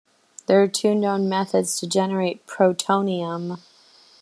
There 0.47 0.59
are 0.63 0.67
two 0.67 0.95
known 0.95 1.29
methods 1.29 1.79
to 1.79 1.85
generate 1.87 2.47
protonium. 2.47 3.59